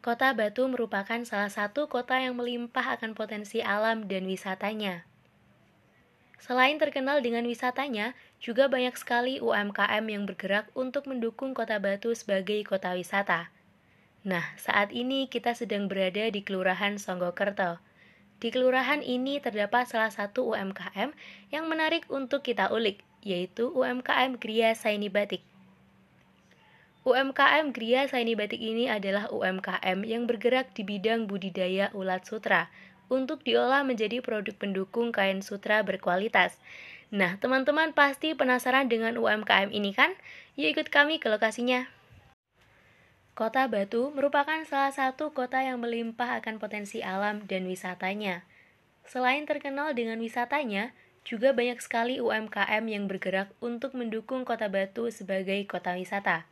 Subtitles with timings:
[0.00, 5.04] Kota Batu merupakan salah satu kota yang melimpah akan potensi alam dan wisatanya.
[6.40, 12.64] Selain terkenal dengan wisatanya, juga banyak sekali UMKM yang bergerak untuk mendukung Kota Batu sebagai
[12.64, 13.52] kota wisata.
[14.24, 17.76] Nah, saat ini kita sedang berada di Kelurahan Songgokerto.
[18.40, 21.12] Di kelurahan ini terdapat salah satu UMKM
[21.52, 25.44] yang menarik untuk kita ulik, yaitu UMKM Gria Saini Batik.
[27.00, 32.68] UMKM Gria Saini Batik ini adalah UMKM yang bergerak di bidang budidaya ulat sutra
[33.08, 36.60] untuk diolah menjadi produk pendukung kain sutra berkualitas.
[37.08, 40.12] Nah, teman-teman pasti penasaran dengan UMKM ini kan?
[40.60, 41.88] Yuk ikut kami ke lokasinya.
[43.32, 48.44] Kota Batu merupakan salah satu kota yang melimpah akan potensi alam dan wisatanya.
[49.08, 50.92] Selain terkenal dengan wisatanya,
[51.24, 56.44] juga banyak sekali UMKM yang bergerak untuk mendukung Kota Batu sebagai kota wisata.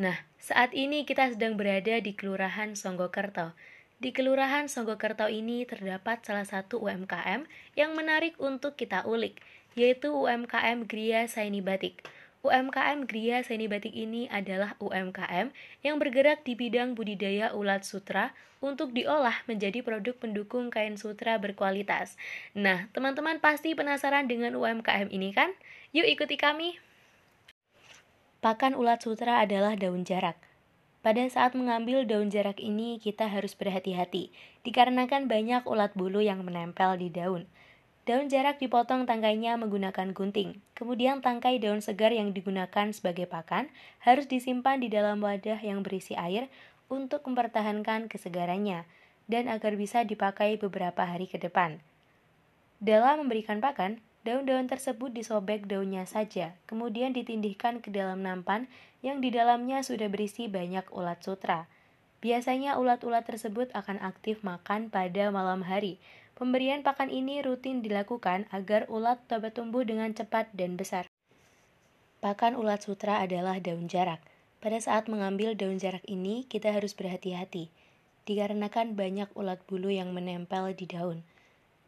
[0.00, 3.52] Nah, saat ini kita sedang berada di Kelurahan Songgokerto.
[4.00, 7.44] Di Kelurahan Songgokerto ini terdapat salah satu UMKM
[7.76, 9.44] yang menarik untuk kita ulik,
[9.76, 12.00] yaitu UMKM Gria Saini Batik.
[12.40, 15.52] UMKM Gria Saini Batik ini adalah UMKM
[15.84, 18.32] yang bergerak di bidang budidaya ulat sutra
[18.64, 22.16] untuk diolah menjadi produk pendukung kain sutra berkualitas.
[22.56, 25.52] Nah, teman-teman pasti penasaran dengan UMKM ini kan?
[25.92, 26.80] Yuk ikuti kami!
[28.40, 30.40] Pakan ulat sutra adalah daun jarak.
[31.04, 34.32] Pada saat mengambil daun jarak ini, kita harus berhati-hati,
[34.64, 37.44] dikarenakan banyak ulat bulu yang menempel di daun.
[38.08, 40.56] Daun jarak dipotong tangkainya menggunakan gunting.
[40.72, 43.68] Kemudian tangkai daun segar yang digunakan sebagai pakan
[44.00, 46.48] harus disimpan di dalam wadah yang berisi air
[46.88, 48.88] untuk mempertahankan kesegarannya
[49.28, 51.84] dan agar bisa dipakai beberapa hari ke depan.
[52.80, 58.68] Dalam memberikan pakan, Daun-daun tersebut disobek daunnya saja, kemudian ditindihkan ke dalam nampan
[59.00, 61.64] yang di dalamnya sudah berisi banyak ulat sutra.
[62.20, 65.96] Biasanya ulat-ulat tersebut akan aktif makan pada malam hari.
[66.36, 71.08] Pemberian pakan ini rutin dilakukan agar ulat dapat tumbuh dengan cepat dan besar.
[72.20, 74.20] Pakan ulat sutra adalah daun jarak.
[74.60, 77.72] Pada saat mengambil daun jarak ini, kita harus berhati-hati,
[78.28, 81.24] dikarenakan banyak ulat bulu yang menempel di daun.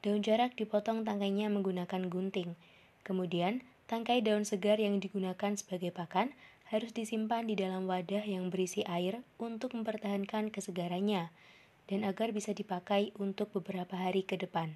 [0.02, 2.58] Daun jarak dipotong tangkainya menggunakan gunting.
[3.06, 6.34] Kemudian, tangkai daun segar yang digunakan sebagai pakan
[6.74, 11.30] harus disimpan di dalam wadah yang berisi air untuk mempertahankan kesegarannya
[11.86, 14.74] dan agar bisa dipakai untuk beberapa hari ke depan.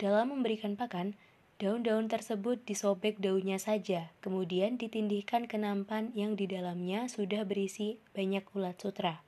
[0.00, 1.14] Dalam memberikan pakan,
[1.62, 8.42] daun-daun tersebut disobek daunnya saja, kemudian ditindihkan ke nampan yang di dalamnya sudah berisi banyak
[8.56, 9.22] ulat sutra.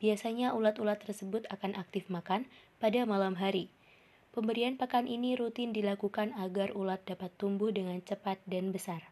[0.00, 2.48] Biasanya ulat-ulat tersebut akan aktif makan
[2.80, 3.68] pada malam hari.
[4.30, 9.10] Pemberian pakan ini rutin dilakukan agar ulat dapat tumbuh dengan cepat dan besar.